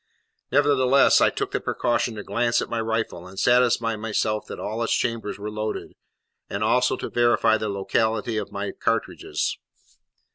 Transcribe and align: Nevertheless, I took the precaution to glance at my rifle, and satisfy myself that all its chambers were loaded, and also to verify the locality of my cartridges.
Nevertheless, 0.51 1.21
I 1.21 1.29
took 1.29 1.51
the 1.51 1.59
precaution 1.59 2.15
to 2.15 2.23
glance 2.23 2.59
at 2.59 2.71
my 2.71 2.81
rifle, 2.81 3.27
and 3.27 3.37
satisfy 3.37 3.95
myself 3.95 4.47
that 4.47 4.59
all 4.59 4.81
its 4.81 4.95
chambers 4.95 5.37
were 5.37 5.51
loaded, 5.51 5.93
and 6.49 6.63
also 6.63 6.97
to 6.97 7.07
verify 7.07 7.55
the 7.55 7.69
locality 7.69 8.37
of 8.37 8.51
my 8.51 8.71
cartridges. 8.71 9.59